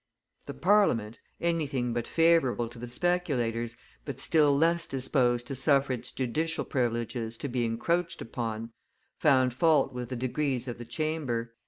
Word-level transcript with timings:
The 0.47 0.55
Parliament, 0.55 1.19
anything 1.39 1.93
but 1.93 2.07
favorable 2.07 2.67
to 2.69 2.79
the 2.79 2.87
speculators, 2.87 3.77
but 4.03 4.19
still 4.19 4.57
less 4.57 4.87
disposed 4.87 5.45
to 5.45 5.53
suffer 5.53 5.93
its 5.93 6.11
judicial 6.11 6.65
privileges 6.65 7.37
to 7.37 7.47
be 7.47 7.65
encroached 7.65 8.19
upon, 8.19 8.71
found 9.19 9.53
fault 9.53 9.93
with 9.93 10.09
the 10.09 10.15
degrees 10.15 10.67
of 10.67 10.79
the 10.79 10.85
Chamber. 10.85 11.53